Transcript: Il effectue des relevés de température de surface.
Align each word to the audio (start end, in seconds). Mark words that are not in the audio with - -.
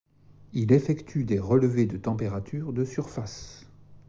Il 0.53 0.71
effectue 0.73 1.25
des 1.25 1.37
relevés 1.37 1.85
de 1.85 1.95
température 1.95 2.73
de 2.73 2.85
surface. 2.85 3.67